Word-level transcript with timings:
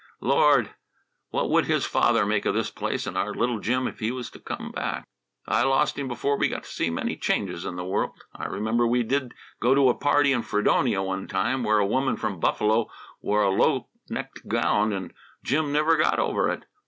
Lord, 0.23 0.73
what 1.29 1.51
would 1.51 1.65
his 1.65 1.85
father 1.85 2.25
make 2.25 2.47
of 2.47 2.55
this 2.55 2.71
place 2.71 3.05
and 3.05 3.15
our 3.15 3.35
little 3.35 3.59
Jim, 3.59 3.87
if 3.87 3.99
he 3.99 4.09
was 4.11 4.31
to 4.31 4.39
come 4.39 4.71
back? 4.71 5.05
"I 5.47 5.61
lost 5.61 5.99
him 5.99 6.07
before 6.07 6.41
he 6.41 6.49
got 6.49 6.63
to 6.63 6.69
see 6.71 6.89
many 6.89 7.15
changes 7.15 7.65
in 7.65 7.75
the 7.75 7.85
world. 7.85 8.19
I 8.33 8.47
remember 8.47 8.87
we 8.87 9.03
did 9.03 9.35
go 9.61 9.75
to 9.75 9.89
a 9.89 9.93
party 9.93 10.33
in 10.33 10.41
Fredonia 10.41 11.03
one 11.03 11.27
time, 11.27 11.63
where 11.63 11.77
a 11.77 11.85
woman 11.85 12.17
from 12.17 12.39
Buffalo 12.39 12.89
wore 13.21 13.43
a 13.43 13.49
low 13.51 13.89
necked 14.09 14.47
gown, 14.47 14.91
and 14.91 15.13
Jim 15.43 15.71
never 15.71 15.95
got 15.95 16.17
over 16.17 16.49
it. 16.49 16.65